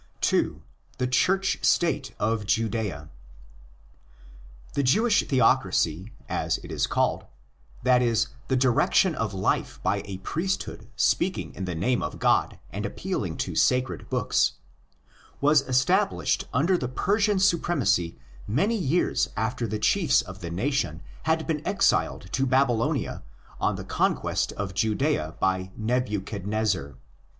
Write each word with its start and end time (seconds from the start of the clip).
THE 0.97 1.05
CHURCH 1.07 1.59
STATE 1.63 2.15
OF 2.17 2.43
JUDMHA 2.47 2.89
7 2.89 2.89
2.—The 3.05 3.05
Church 3.05 3.05
State 3.05 3.07
of 3.07 3.07
Judea. 3.07 3.09
The 4.73 4.81
Jewish 4.81 5.27
theocracy, 5.27 6.11
as 6.27 6.57
it 6.63 6.71
is 6.71 6.87
called—that 6.87 8.01
is, 8.01 8.29
the 8.47 8.55
direction 8.55 9.13
of 9.13 9.35
life 9.35 9.79
by 9.83 10.01
a 10.05 10.17
priesthood 10.17 10.87
speaking 10.95 11.53
in 11.53 11.65
the 11.65 11.75
name 11.75 12.01
of 12.01 12.17
God 12.17 12.57
and 12.71 12.83
appealing 12.83 13.37
to 13.45 13.53
sacred 13.53 14.09
books—was 14.09 15.61
established 15.61 16.45
under 16.51 16.79
the 16.79 16.89
Persian 16.89 17.37
supremacy 17.37 18.17
many 18.47 18.75
years 18.77 19.29
after 19.37 19.67
the 19.67 19.77
chiefs 19.77 20.23
of 20.23 20.39
the 20.41 20.49
nation 20.49 21.03
had 21.25 21.45
been 21.45 21.61
exiled 21.63 22.25
to 22.31 22.47
Babylonia 22.47 23.21
on 23.59 23.75
the 23.75 23.85
conquest 23.85 24.51
of 24.53 24.73
Judwa 24.73 25.35
by 25.39 25.69
Nebuchadnezzar. 25.77 26.95